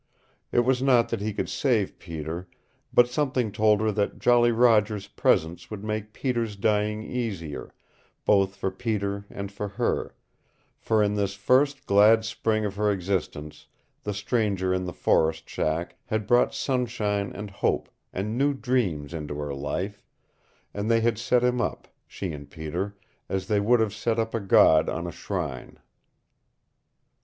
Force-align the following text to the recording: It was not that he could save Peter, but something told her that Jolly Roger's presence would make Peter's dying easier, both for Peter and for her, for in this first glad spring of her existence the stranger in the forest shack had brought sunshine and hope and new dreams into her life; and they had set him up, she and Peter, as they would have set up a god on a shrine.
It 0.51 0.61
was 0.61 0.81
not 0.81 1.09
that 1.09 1.21
he 1.21 1.31
could 1.31 1.47
save 1.47 1.99
Peter, 1.99 2.47
but 2.91 3.07
something 3.07 3.51
told 3.51 3.81
her 3.81 3.91
that 3.91 4.17
Jolly 4.17 4.51
Roger's 4.51 5.07
presence 5.07 5.69
would 5.69 5.83
make 5.83 6.11
Peter's 6.11 6.55
dying 6.55 7.03
easier, 7.03 7.71
both 8.25 8.55
for 8.55 8.71
Peter 8.71 9.25
and 9.29 9.51
for 9.51 9.67
her, 9.67 10.15
for 10.79 11.03
in 11.03 11.13
this 11.13 11.35
first 11.35 11.85
glad 11.85 12.25
spring 12.25 12.65
of 12.65 12.77
her 12.77 12.91
existence 12.91 13.67
the 14.01 14.11
stranger 14.11 14.73
in 14.73 14.85
the 14.85 14.91
forest 14.93 15.47
shack 15.47 15.95
had 16.05 16.25
brought 16.25 16.55
sunshine 16.55 17.31
and 17.31 17.51
hope 17.51 17.87
and 18.11 18.35
new 18.39 18.55
dreams 18.55 19.13
into 19.13 19.35
her 19.37 19.53
life; 19.53 20.03
and 20.73 20.89
they 20.89 21.01
had 21.01 21.19
set 21.19 21.43
him 21.43 21.61
up, 21.61 21.87
she 22.07 22.31
and 22.31 22.49
Peter, 22.49 22.95
as 23.29 23.45
they 23.45 23.59
would 23.59 23.79
have 23.79 23.93
set 23.93 24.17
up 24.17 24.33
a 24.33 24.39
god 24.39 24.89
on 24.89 25.05
a 25.05 25.11
shrine. 25.11 25.77